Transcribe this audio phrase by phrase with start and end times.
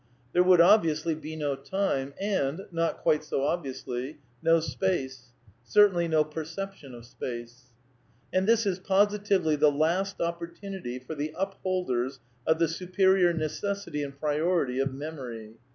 [0.33, 5.25] There would, obviously, be no time, and (not quitp so obviously) no space.
[5.63, 7.65] Certainly no perception of space.
[8.33, 14.01] And this is positively the last opportunity for the up holders of the superior necessity
[14.01, 15.57] and priority of Memory.